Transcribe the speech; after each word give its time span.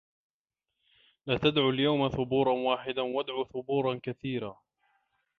لا 1.25 1.37
تَدعُوا 1.37 1.71
اليَومَ 1.71 2.09
ثُبورًا 2.09 2.53
واحِدًا 2.53 3.01
وَادعوا 3.01 3.43
ثُبورًا 3.45 3.99
كَثيرًا 4.03 4.61